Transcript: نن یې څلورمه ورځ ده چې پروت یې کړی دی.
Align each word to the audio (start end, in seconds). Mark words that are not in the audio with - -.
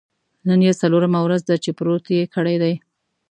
نن 0.47 0.59
یې 0.67 0.73
څلورمه 0.81 1.19
ورځ 1.23 1.41
ده 1.49 1.55
چې 1.63 1.69
پروت 1.77 2.05
یې 2.15 2.31
کړی 2.35 2.55
دی. 2.63 2.73